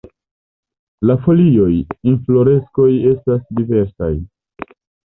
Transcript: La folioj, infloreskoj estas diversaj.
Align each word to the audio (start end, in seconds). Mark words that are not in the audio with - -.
La 1.09 1.17
folioj, 1.25 1.69
infloreskoj 2.13 2.91
estas 3.13 3.49
diversaj. 3.63 4.15